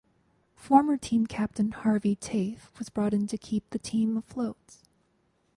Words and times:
Former 0.55 0.97
team 0.97 1.27
captain 1.27 1.69
Harvey 1.71 2.15
Tafe 2.15 2.71
was 2.79 2.89
brought 2.89 3.13
in 3.13 3.27
to 3.27 3.37
keep 3.37 3.69
the 3.69 3.77
team 3.77 4.17
afloat. 4.17 4.77